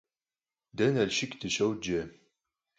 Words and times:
Дэ 0.77 0.85
Налшык 0.93 1.31
дыщоджэ. 1.39 1.99